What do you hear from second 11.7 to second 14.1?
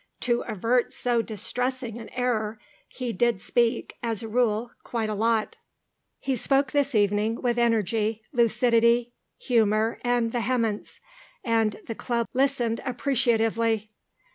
the Club listened appreciatively.